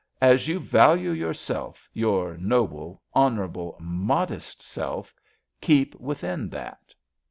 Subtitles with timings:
[0.19, 5.13] As you value yourself— ^your noble, honourable, modest self—
[5.61, 6.95] keep within that.''